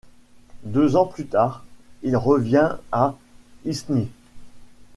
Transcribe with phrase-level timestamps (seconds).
[0.63, 1.63] Deux ans plus tard,
[2.01, 3.15] il revient à
[3.65, 4.09] Isny.